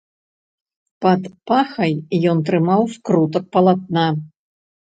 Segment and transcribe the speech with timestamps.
[1.05, 1.21] Пад
[1.51, 1.93] пахай
[2.31, 4.07] ён трымаў скрутак палатна.